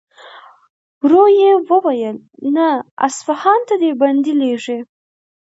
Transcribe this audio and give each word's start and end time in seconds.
ورو 1.03 1.23
يې 1.39 1.51
وويل: 1.69 2.17
نه! 2.55 2.67
اصفهان 3.05 3.61
ته 3.67 3.75
دې 3.81 3.91
بندې 4.01 4.33
لېږي. 4.41 4.79